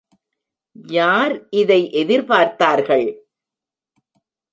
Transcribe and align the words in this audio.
யார் 0.89 1.33
இதை 1.51 1.79
எதிர்பார்த்தார்கள்? 1.93 3.05